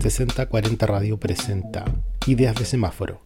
[0.00, 1.84] 6040 Radio presenta
[2.26, 3.22] Ideas de Semáforo,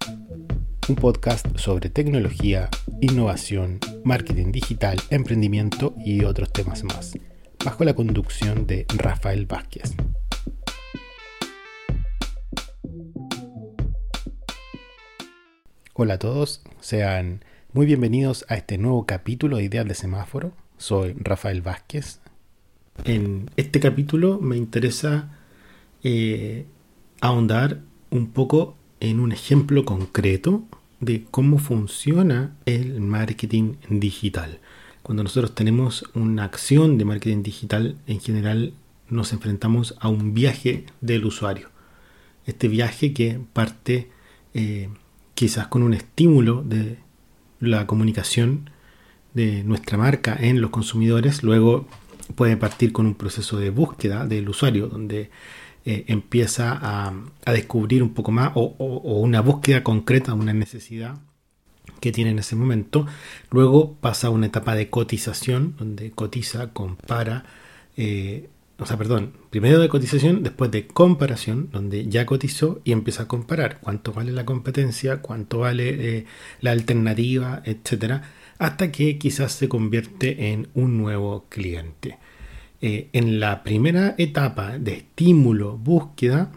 [0.89, 2.69] un podcast sobre tecnología,
[3.01, 7.19] innovación, marketing digital, emprendimiento y otros temas más,
[7.65, 9.95] bajo la conducción de Rafael Vázquez.
[15.95, 20.53] Hola a todos, sean muy bienvenidos a este nuevo capítulo de Ideas de Semáforo.
[20.79, 22.22] Soy Rafael Vázquez.
[23.05, 25.37] En este capítulo me interesa
[26.05, 26.67] eh,
[27.21, 30.63] ahondar un poco en un ejemplo concreto
[31.01, 34.61] de cómo funciona el marketing digital.
[35.03, 38.73] Cuando nosotros tenemos una acción de marketing digital, en general
[39.09, 41.71] nos enfrentamos a un viaje del usuario.
[42.47, 44.11] Este viaje que parte
[44.55, 44.89] eh,
[45.35, 46.99] quizás con un estímulo de
[47.59, 48.71] la comunicación
[49.35, 51.89] de nuestra marca en los consumidores, luego
[52.33, 55.31] puede partir con un proceso de búsqueda del usuario, donde
[55.85, 57.13] eh, empieza a,
[57.53, 58.75] descubrir un poco más o,
[59.21, 61.19] una búsqueda concreta, una necesidad
[62.01, 63.07] que tiene en ese momento.
[63.51, 67.45] Luego pasa a una etapa de cotización, donde cotiza, compara,
[67.97, 73.25] eh, o sea, perdón, primero de cotización, después de comparación, donde ya cotizó y empieza
[73.25, 76.27] a comparar cuánto vale la competencia, cuánto vale eh,
[76.61, 78.23] la alternativa, etcétera,
[78.63, 82.19] hasta que quizás se convierte en un nuevo cliente.
[82.81, 86.53] Eh, en la primera etapa de estímulo, búsqueda,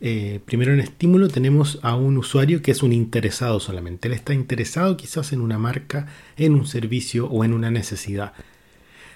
[0.00, 4.08] eh, primero en estímulo tenemos a un usuario que es un interesado solamente.
[4.08, 6.06] Él está interesado quizás en una marca,
[6.38, 8.32] en un servicio o en una necesidad.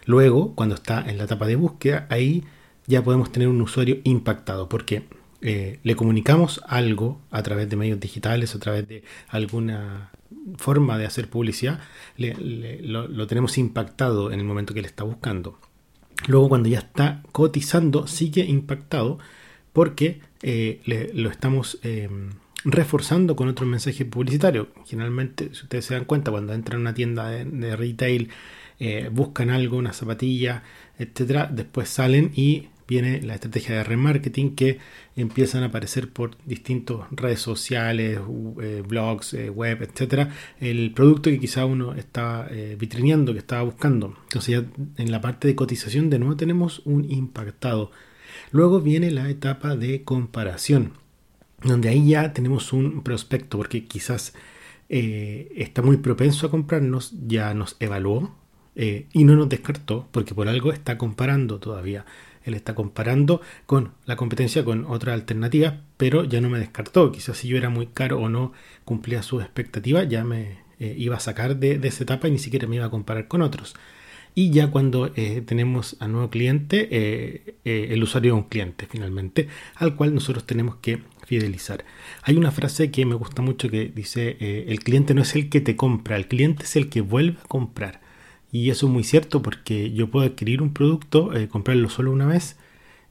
[0.04, 2.44] Luego, cuando está en la etapa de búsqueda, ahí
[2.86, 5.04] ya podemos tener un usuario impactado, porque
[5.40, 10.10] eh, le comunicamos algo a través de medios digitales, a través de alguna
[10.56, 11.80] forma de hacer publicidad,
[12.16, 15.58] lo, tenemos impactado en el momento que le está buscando.
[16.26, 19.18] Luego, cuando ya está cotizando, sigue impactado
[19.72, 22.08] porque eh, lo estamos eh,
[22.64, 24.68] reforzando con otro mensaje publicitario.
[24.86, 28.30] Generalmente, si ustedes se dan cuenta, cuando entran a una tienda de retail,
[28.78, 30.62] eh, buscan algo, una zapatilla,
[30.98, 34.78] etcétera, después salen y viene la estrategia de remarketing que
[35.16, 38.20] empiezan a aparecer por distintas redes sociales,
[38.60, 40.30] eh, blogs, eh, web, etcétera,
[40.60, 42.48] el producto que quizá uno está
[42.78, 44.16] vitrineando, que estaba buscando.
[44.24, 47.90] Entonces ya en la parte de cotización de nuevo tenemos un impactado.
[48.52, 50.92] Luego viene la etapa de comparación,
[51.62, 54.34] donde ahí ya tenemos un prospecto, porque quizás
[54.88, 58.36] está muy propenso a comprarnos, ya nos evaluó,
[58.78, 62.04] eh, y no nos descartó porque por algo está comparando todavía.
[62.46, 67.12] Él está comparando con la competencia con otras alternativas, pero ya no me descartó.
[67.12, 68.52] Quizás si yo era muy caro o no
[68.84, 72.68] cumplía sus expectativas, ya me eh, iba a sacar de, esa etapa y ni siquiera
[72.68, 73.74] me iba a comparar con otros.
[74.34, 76.88] Y ya cuando eh, tenemos a nuevo cliente,
[77.64, 81.84] el usuario es un cliente finalmente, al cual nosotros tenemos que fidelizar.
[82.22, 84.36] Hay una frase que me gusta mucho que dice,
[84.68, 87.48] el cliente no es el que te compra, el cliente es el que vuelve a
[87.48, 88.05] comprar.
[88.52, 92.26] Y eso es muy cierto porque yo puedo adquirir un producto, eh, comprarlo solo una
[92.26, 92.56] vez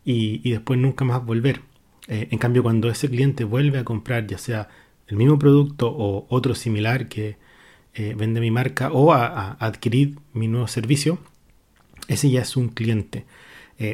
[0.03, 1.61] y, después nunca más volver.
[2.07, 4.69] Eh, en cambio, cuando ese cliente vuelve a comprar ya sea
[5.07, 7.37] el mismo producto o otro similar que
[7.93, 11.19] eh, vende mi marca o a, adquirir mi nuevo servicio,
[12.07, 13.25] ese ya es un cliente.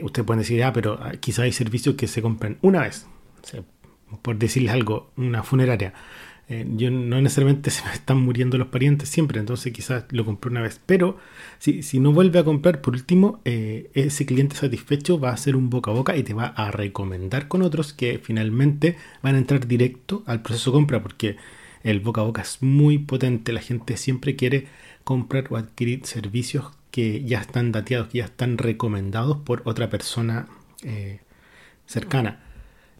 [0.03, 3.07] ustedes pueden decir, ah, pero ah, quizá hay servicios que se compran una vez.
[4.22, 5.94] por decirles algo, una funeraria
[6.51, 10.51] eh, yo no necesariamente se me están muriendo los parientes siempre, entonces quizás lo compré
[10.51, 10.81] una vez.
[10.85, 11.17] Pero
[11.59, 15.56] si, si no vuelve a comprar, por último, eh, ese cliente satisfecho va a hacer
[15.56, 19.38] un boca a boca y te va a recomendar con otros que finalmente van a
[19.38, 21.38] entrar directo al proceso de compra, porque
[21.84, 23.53] el boca a boca es muy potente.
[23.53, 24.68] La gente siempre quiere
[25.06, 30.47] comprar o adquirir servicios que ya están dateados, que ya están recomendados por otra persona
[30.83, 31.22] eh,
[31.85, 32.50] cercana.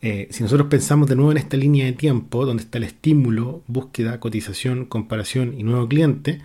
[0.02, 3.64] Eh, si nosotros pensamos de nuevo en esta línea de tiempo, donde está el estímulo,
[3.68, 6.42] búsqueda, cotización, comparación y nuevo cliente,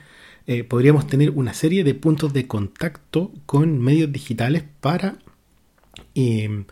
[0.47, 5.19] eh, podríamos tener una serie de puntos de contacto con medios digitales para
[6.15, 6.67] em,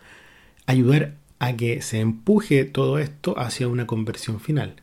[0.65, 4.75] ayudar a que se empuje todo esto hacia una conversión final.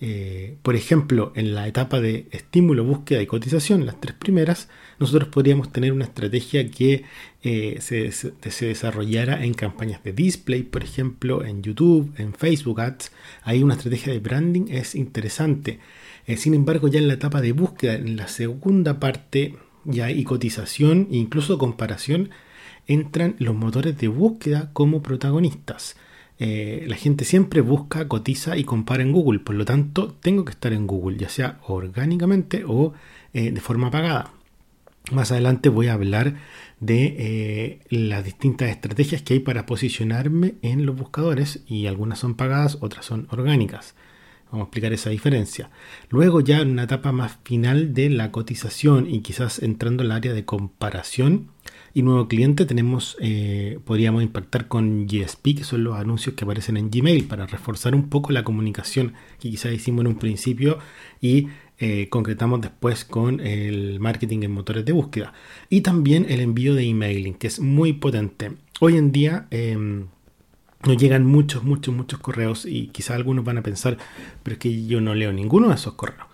[0.00, 4.68] Eh, por ejemplo, en la etapa de estímulo, búsqueda y cotización, las tres primeras,
[5.00, 7.04] nosotros podríamos tener una estrategia que
[7.42, 13.10] eh, se, desarrollara en campañas de display, por ejemplo, en YouTube, en Facebook Ads.
[13.42, 15.80] Ahí una estrategia de branding es interesante.
[16.26, 20.22] Eh, sin embargo, ya en la etapa de búsqueda, en la segunda parte, ya y
[20.22, 22.30] cotización, e incluso comparación,
[22.86, 25.96] entran los motores de búsqueda como protagonistas.
[26.38, 29.40] Eh, la gente siempre busca, cotiza y compara en Google.
[29.40, 32.94] Por lo tanto, tengo que estar en Google, ya sea orgánicamente o
[33.32, 34.32] eh, de forma pagada.
[35.10, 36.36] Más adelante voy a hablar
[36.80, 42.34] de eh, las distintas estrategias que hay para posicionarme en los buscadores y algunas son
[42.34, 43.94] pagadas, otras son orgánicas.
[44.50, 45.70] Vamos a explicar esa diferencia.
[46.08, 50.32] Luego ya en una etapa más final de la cotización y quizás entrando al área
[50.32, 51.48] de comparación
[51.94, 56.76] y nuevo cliente tenemos, eh, podríamos impactar con GSP, que son los anuncios que aparecen
[56.76, 60.78] en Gmail para reforzar un poco la comunicación que quizás hicimos en un principio
[61.20, 61.48] y
[61.78, 65.32] eh, concretamos después con el marketing en motores de búsqueda.
[65.70, 68.52] Y también el envío de emailing, que es muy potente.
[68.80, 70.06] Hoy en día em,
[70.84, 73.96] nos llegan muchos, muchos, muchos correos y quizás algunos van a pensar,
[74.42, 76.26] pero es que yo no leo ninguno de esos correos.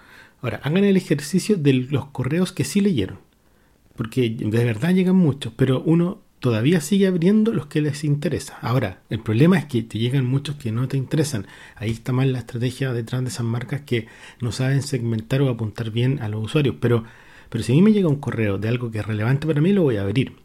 [0.42, 3.18] Ahora, hagan el ejercicio de los correos que sí leyeron.
[3.96, 8.58] Porque de verdad llegan muchos, pero uno todavía sigue abriendo los que les interesa.
[8.60, 11.46] Ahora, el problema es que te llegan muchos que no te interesan.
[11.74, 14.08] Ahí está mal la estrategia detrás de esas marcas que
[14.42, 16.76] no saben segmentar o apuntar bien a los usuarios.
[16.80, 17.04] Pero,
[17.48, 19.72] pero si a mí me llega un correo de algo que es relevante para mí,
[19.72, 20.36] lo voy a abrir.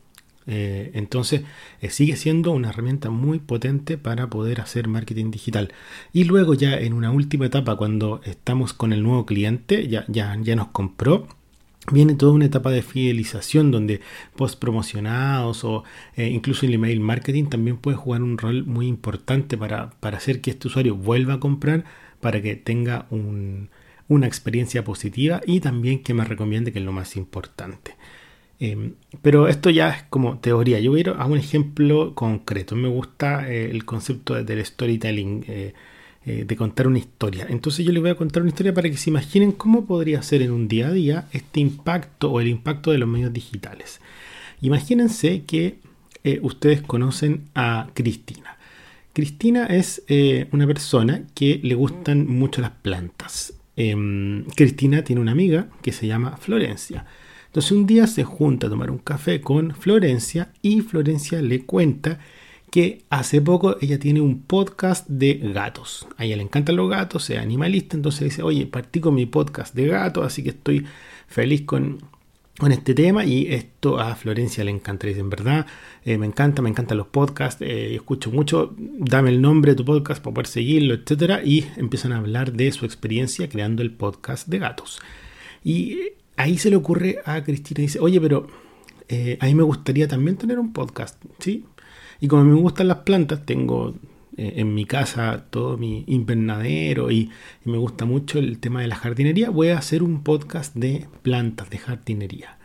[0.47, 1.41] Eh, entonces
[1.81, 5.73] eh, sigue siendo una herramienta muy potente para poder hacer marketing digital.
[6.13, 10.37] Y luego ya en una última etapa, cuando estamos con el nuevo cliente, ya, ya,
[10.41, 11.27] ya nos compró
[11.91, 14.01] Viene toda una etapa de fidelización donde
[14.35, 15.83] post promocionados o
[16.15, 20.51] eh, incluso el email marketing también puede jugar un rol muy importante para, hacer que
[20.51, 21.85] este usuario vuelva a comprar,
[22.21, 23.07] para que tenga
[24.07, 27.95] una experiencia positiva y también que me recomiende que es lo más importante.
[28.59, 30.79] Em, pero esto ya es como teoría.
[30.79, 32.75] Yo voy a ir a un ejemplo concreto.
[32.75, 35.45] Me gusta eh, el concepto del storytelling.
[36.25, 37.47] Eh, de contar una historia.
[37.49, 40.41] Entonces yo les voy a contar una historia para que se imaginen cómo podría ser
[40.41, 44.01] en un día a día este impacto o el impacto de los medios digitales.
[44.59, 45.79] Imagínense que
[46.25, 48.57] eh, ustedes conocen a Cristina.
[49.13, 53.53] Cristina es eh, una persona que le gustan mucho las plantas.
[53.77, 57.05] Em, Cristina tiene una amiga que se llama Florencia.
[57.47, 62.19] Entonces un día se junta a tomar un café con Florencia y Florencia le cuenta
[62.71, 66.07] que hace poco ella tiene un podcast de gatos.
[66.17, 69.73] A ella le encantan los gatos, es animalista, entonces dice, oye, partí con mi podcast
[69.75, 70.85] de gatos, así que estoy
[71.27, 71.99] feliz con,
[72.59, 75.07] con este tema y esto a Florencia le encanta.
[75.07, 75.65] Dice, en verdad,
[76.05, 79.85] eh, me encanta, me encantan los podcasts, eh, escucho mucho, dame el nombre de tu
[79.85, 84.47] podcast para poder seguirlo, etcétera Y empiezan a hablar de su experiencia creando el podcast
[84.47, 84.99] de gatos.
[85.63, 85.99] Y
[86.37, 88.47] ahí se le ocurre a Cristina, dice, oye, pero
[89.07, 91.65] eh, a mí me gustaría también tener un podcast, ¿sí?
[92.21, 93.95] Y como me gustan las plantas, tengo
[94.37, 97.29] eh, en mi casa todo mi invernadero y,
[97.65, 101.69] me gusta mucho el tema de la jardinería, voy a hacer un podcast de plantas,
[101.69, 102.57] de jardinería.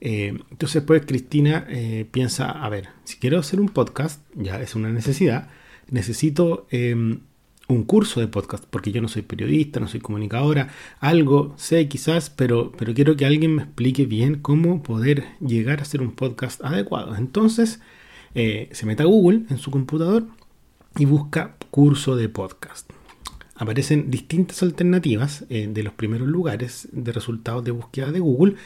[0.00, 4.74] Eh, entonces pues Cristina eh, piensa, a ver, si quiero hacer un podcast, ya es
[4.74, 5.48] una necesidad,
[5.90, 7.20] necesito em,
[7.68, 10.68] un curso de podcast, porque yo no soy periodista, no soy comunicadora,
[11.00, 15.82] algo sé quizás, pero, pero quiero que alguien me explique bien cómo poder llegar a
[15.82, 17.16] hacer un podcast adecuado.
[17.16, 17.80] Entonces,
[18.38, 20.26] eh, se mete a Google en su computador
[20.98, 22.90] y busca curso de podcast.
[23.54, 28.56] Aparecen distintas alternativas eh, de los primeros lugares de resultados de búsqueda de Google.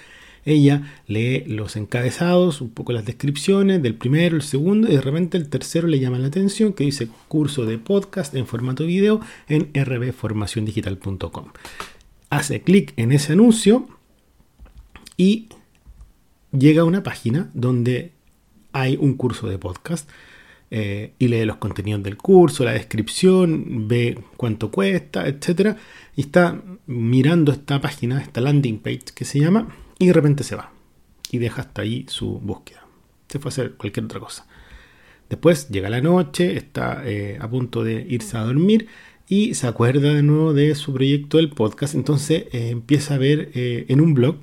[0.45, 5.39] Ella lee los encabezados, un poco las descripciones del primero, el segundo, y de repente
[5.39, 9.71] el tercero le llama la atención que dice curso de podcast en formato video en
[9.73, 11.45] rbformaciondigital.com.
[12.29, 13.87] Hace clic en ese anuncio
[15.17, 15.49] y
[16.51, 18.19] llega a una página donde
[18.73, 20.09] hay un curso de podcast
[20.71, 25.77] eh, y lee los contenidos del curso, la descripción, ve cuánto cuesta, etc.
[26.15, 30.55] Y está mirando esta página, esta landing page que se llama, y de repente se
[30.55, 30.73] va.
[31.33, 32.87] Y deja hasta ahí su búsqueda.
[33.29, 34.47] Se fue a hacer cualquier otra cosa.
[35.29, 38.89] Después llega la noche, está eh, a punto de irse a dormir
[39.29, 41.95] y se acuerda de nuevo de su proyecto del podcast.
[41.95, 44.37] Entonces eh, empieza a ver en un blog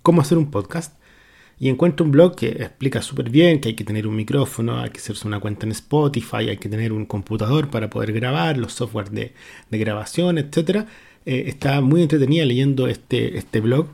[0.00, 0.96] cómo hacer un podcast
[1.62, 4.90] y encuentro un blog que explica súper bien que hay que tener un micrófono, hay
[4.90, 8.72] que hacerse una cuenta en Spotify, hay que tener un computador para poder grabar, los
[8.72, 9.32] software de,
[9.70, 10.88] grabación, etc.
[11.24, 13.86] Eh, está muy entretenida leyendo este, este blog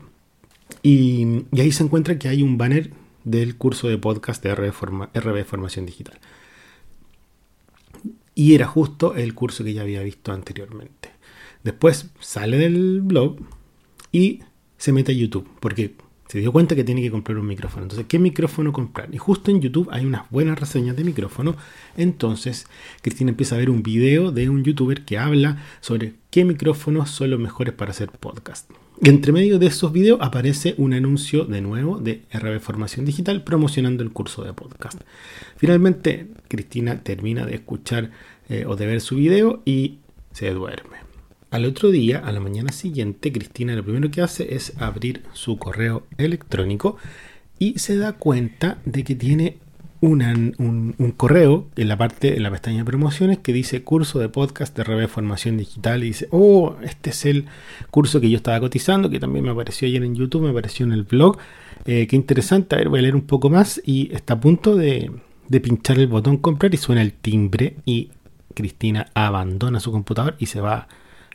[0.81, 2.89] y, ahí se encuentra que hay un banner
[3.23, 6.17] del curso de podcast de RB, Formación Digital.
[8.33, 11.11] Y era justo el curso que ya había visto anteriormente.
[11.63, 13.37] Después sale del blog
[14.11, 14.39] y
[14.79, 17.83] se mete a YouTube, porque se dio cuenta que tiene que comprar un micrófono.
[17.83, 19.09] Entonces, ¿qué micrófono comprar?
[19.11, 21.55] Y justo en YouTube hay unas buenas reseñas de micrófono.
[21.97, 22.67] Entonces,
[23.01, 27.31] Cristina empieza a ver un video de un youtuber que habla sobre qué micrófonos son
[27.31, 28.69] los mejores para hacer podcast.
[29.01, 33.43] Y entre medio de esos videos aparece un anuncio de nuevo de RB Formación Digital
[33.43, 35.01] promocionando el curso de podcast.
[35.57, 38.11] Finalmente, Cristina termina de escuchar
[38.49, 39.97] eh, o de ver su video y
[40.31, 41.08] se duerme.
[41.51, 45.57] Al otro día, a la mañana siguiente, Cristina lo primero que hace es abrir su
[45.57, 46.97] correo electrónico
[47.57, 49.57] y se da cuenta de que tiene
[50.01, 54.75] un, correo en la parte, en la pestaña de promociones que dice curso de podcast
[54.77, 57.45] de Revés Formación Digital y dice, oh, este es el
[57.91, 60.93] curso que yo estaba cotizando, que también me apareció ayer en YouTube, me apareció en
[60.93, 61.37] el blog.
[61.85, 64.75] Eh, qué interesante, a ver, voy a leer un poco más y está a punto
[64.75, 65.11] de,
[65.47, 68.09] de pinchar el botón comprar y suena el timbre y
[68.53, 70.87] Cristina abandona su computador y se va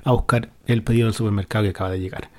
[0.04, 2.30] a buscar el pedido del supermercado que acaba de llegar.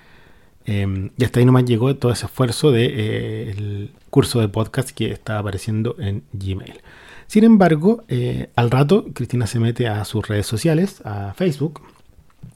[0.65, 4.89] Em, y hasta ahí nomás llegó todo ese esfuerzo del de, eh, curso de podcast
[4.89, 6.81] que estaba apareciendo en Gmail.
[7.27, 11.81] Sin embargo, eh, al rato Cristina se mete a sus redes sociales, a Facebook,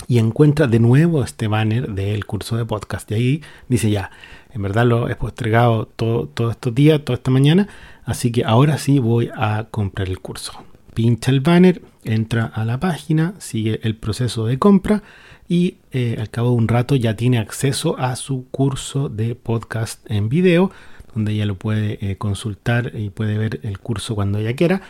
[0.08, 3.10] y encuentra de nuevo este banner del curso de podcast.
[3.12, 4.12] Y ahí dice ya,
[4.52, 7.68] en verdad lo he postergado todo, todos estos días, toda esta mañana,
[8.06, 10.54] así que ahora sí voy a comprar el curso.
[10.94, 11.82] Pincha el banner,
[12.14, 15.04] entra a la página, sigue el proceso de compra
[15.48, 20.00] y eh, al cabo de un rato ya tiene acceso a su curso de podcast
[20.10, 20.72] en video,
[21.14, 24.82] donde ella lo puede eh, consultar y puede ver el curso cuando ella quiera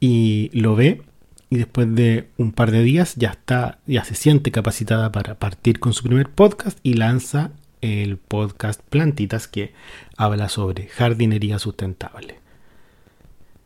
[0.00, 1.02] y lo ve
[1.50, 5.78] y después de un par de días ya está ya se siente capacitada para partir
[5.78, 7.50] con su primer podcast y lanza
[7.80, 9.74] el podcast Plantitas que
[10.16, 12.43] habla sobre jardinería sustentable.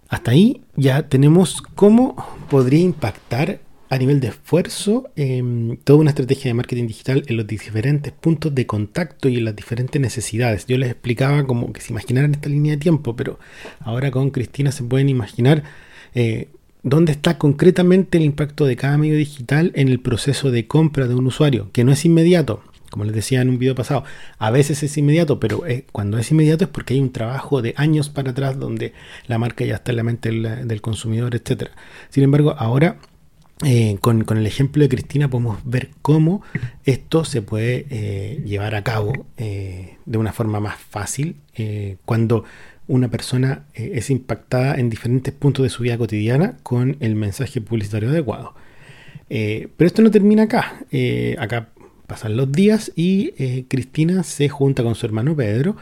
[0.09, 2.17] Hasta ahí ya tenemos cómo
[2.49, 3.61] podría impactar
[3.91, 8.55] a nivel de esfuerzo em, toda una estrategia de marketing digital en los diferentes puntos
[8.55, 10.67] de contacto y en las diferentes necesidades.
[10.67, 13.39] Yo les explicaba como que se imaginaran esta línea de tiempo, pero
[13.81, 15.63] ahora con Cristina se pueden imaginar
[16.15, 16.49] eh,
[16.83, 21.15] dónde está concretamente el impacto de cada medio digital en el proceso de compra de
[21.15, 22.63] un usuario, que no es inmediato.
[22.91, 24.05] Como les decía en un video pasado,
[24.39, 27.75] a veces es inmediato, pero eh, cuando es inmediato es porque hay un trabajo de
[27.77, 28.95] años para atrás donde
[29.27, 31.71] la marca ya está en la mente del, consumidor, etc.
[32.09, 32.97] Sin embargo, ahora
[33.65, 36.43] eh, con, el ejemplo de Cristina podemos ver cómo
[36.85, 41.37] esto se puede eh, llevar a cabo de una forma más fácil
[42.05, 42.45] cuando
[42.87, 48.09] una persona es impactada en diferentes puntos de su vida cotidiana con el mensaje publicitario
[48.09, 48.55] adecuado.
[49.29, 50.87] pero esto no termina acá.
[51.39, 51.69] acá
[52.09, 53.31] pasan los días y
[53.69, 55.77] Cristina se junta con su hermano Pedro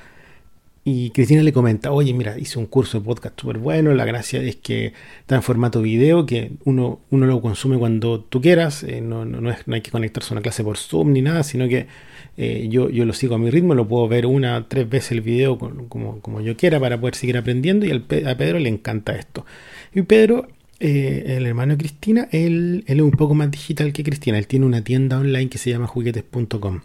[0.89, 4.41] y Cristina le comenta, oye, mira, hice un curso de podcast súper bueno, la gracia
[4.41, 9.01] es que está en formato video, que uno, uno lo consume cuando tú quieras, eh,
[9.01, 11.89] no, no, no, hay que conectarse a una clase por Zoom ni nada, sino que
[12.37, 15.23] eh, yo, yo lo sigo a mi ritmo, lo puedo ver una, tres veces el
[15.23, 19.45] video como, como yo quiera para poder seguir aprendiendo y a Pedro le encanta esto.
[19.93, 20.47] Y Pedro,
[20.79, 24.67] eh, el hermano de Cristina, él, es un poco más digital que Cristina, él tiene
[24.67, 26.81] una tienda online que se llama juguetes.com.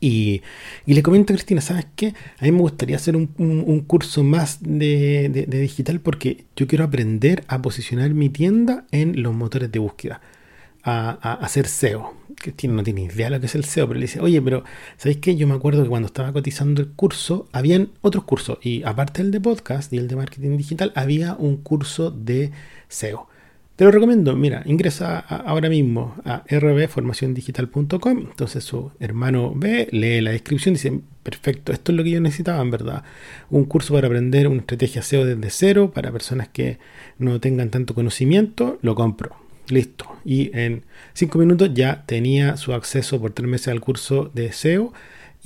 [0.00, 0.42] Y,
[0.84, 2.12] le comento a Cristina, ¿sabes qué?
[2.38, 7.62] A mí me gustaría hacer un, curso más de, digital porque yo quiero aprender a
[7.62, 10.20] posicionar mi tienda en los motores de búsqueda,
[10.86, 12.14] a, hacer SEO.
[12.36, 14.62] Cristina no tiene idea de lo que es el SEO, pero le dice, oye, pero
[14.96, 15.36] ¿sabéis qué?
[15.36, 19.32] Yo me acuerdo que cuando estaba cotizando el curso, habían otros cursos, y aparte del
[19.32, 22.52] de podcast y el de marketing digital, había un curso de
[22.88, 23.28] SEO.
[23.74, 28.18] Te lo recomiendo, mira, ingresa ahora mismo a rbformaciondigital.com.
[28.18, 32.62] Entonces su hermano ve, lee la descripción dice, perfecto, esto es lo que yo necesitaba,
[32.62, 33.04] en verdad.
[33.50, 36.78] Un curso para aprender una estrategia SEO desde cero para personas que
[37.18, 39.45] no tengan tanto conocimiento, lo compro.
[39.68, 40.06] Listo.
[40.24, 44.92] Y en cinco minutos ya tenía su acceso por tres meses al curso de SEO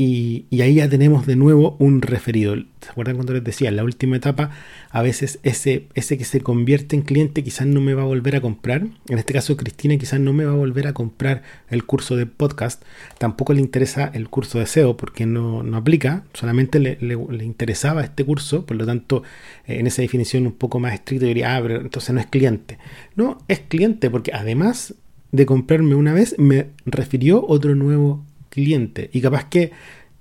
[0.02, 2.54] y, ahí ya tenemos de nuevo un referido.
[2.80, 3.68] ¿Se acuerdan cuando les decía?
[3.68, 4.50] En la última etapa,
[4.88, 8.34] a veces ese, ese que se convierte en cliente quizás no me va a volver
[8.34, 8.86] a comprar.
[9.10, 12.24] En este caso, Cristina quizás no me va a volver a comprar el curso de
[12.24, 12.82] podcast.
[13.18, 16.24] Tampoco le interesa el curso de SEO porque no, aplica.
[16.32, 18.64] Solamente le, interesaba este curso.
[18.64, 19.22] Por lo tanto,
[19.66, 22.78] eh, en esa definición un poco más estricta, diría, ah, pero entonces no es cliente.
[23.16, 24.94] No, es cliente porque además
[25.30, 29.08] de comprarme una vez, me refirió otro nuevo cliente.
[29.12, 29.72] Y capaz que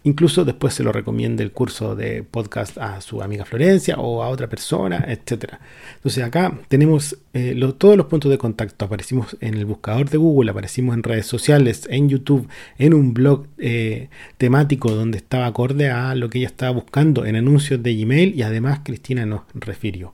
[0.03, 4.29] incluso después se lo recomiende el curso de podcast a su amiga Florencia o a
[4.29, 5.59] otra persona, etcétera.
[5.95, 8.85] Entonces acá tenemos eh, todos los puntos de contacto.
[8.85, 13.47] Aparecimos en el buscador de Google, aparecimos en redes sociales, en YouTube, en un blog
[13.57, 18.35] eh, temático donde estaba acorde a lo que ella estaba buscando, en anuncios de Gmail
[18.35, 20.13] y además Cristina nos refirió.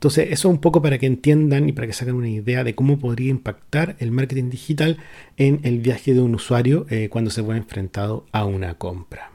[0.00, 2.74] Entonces, eso es un poco para que entiendan y para que saquen una idea de
[2.74, 4.96] cómo podría impactar el marketing digital
[5.36, 9.30] en el viaje de un usuario eh, cuando se ve enfrentado a una compra.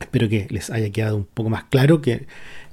[0.00, 2.24] Espero que les haya quedado un poco más claro que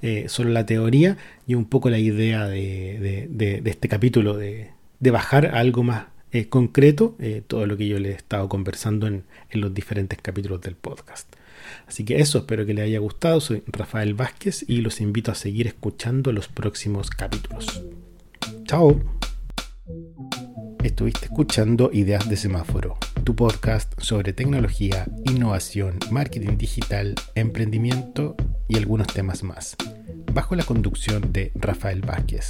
[0.02, 5.60] eh, solo la teoría y un poco la idea de, este capítulo de, bajar a
[5.60, 7.16] algo más eh, concreto
[7.48, 11.34] todo lo que yo les he estado conversando en los diferentes capítulos del podcast.
[11.88, 13.40] Así que eso, espero que les haya gustado.
[13.40, 17.84] Soy Rafael Vázquez y los invito a seguir escuchando los próximos capítulos.
[18.66, 19.00] Chao.
[20.84, 28.36] Estuviste escuchando Ideas de Semáforo tu podcast sobre tecnología, innovación, marketing digital, emprendimiento
[28.68, 29.78] y algunos temas más,
[30.34, 32.50] bajo la conducción de Rafael Vázquez.